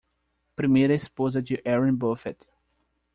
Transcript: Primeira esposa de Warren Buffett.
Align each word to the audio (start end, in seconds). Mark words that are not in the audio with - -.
Primeira 0.55 0.95
esposa 0.95 1.43
de 1.43 1.61
Warren 1.63 1.95
Buffett. 1.95 2.49